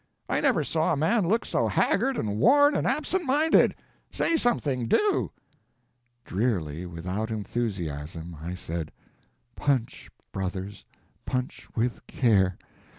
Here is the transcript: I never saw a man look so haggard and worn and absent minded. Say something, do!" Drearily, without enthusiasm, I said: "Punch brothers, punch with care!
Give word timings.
I 0.27 0.39
never 0.41 0.63
saw 0.63 0.93
a 0.93 0.97
man 0.97 1.27
look 1.27 1.45
so 1.45 1.67
haggard 1.67 2.17
and 2.17 2.39
worn 2.39 2.75
and 2.75 2.87
absent 2.87 3.23
minded. 3.23 3.75
Say 4.09 4.35
something, 4.35 4.87
do!" 4.87 5.29
Drearily, 6.25 6.87
without 6.87 7.29
enthusiasm, 7.29 8.35
I 8.41 8.55
said: 8.55 8.91
"Punch 9.55 10.09
brothers, 10.31 10.85
punch 11.27 11.67
with 11.75 12.03
care! 12.07 12.57